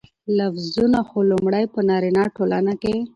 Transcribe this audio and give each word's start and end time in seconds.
لفظونه 0.37 0.99
خو 1.07 1.19
لومړى 1.31 1.63
په 1.73 1.79
نارينه 1.89 2.23
ټولنه 2.35 2.73
کې 2.81 2.95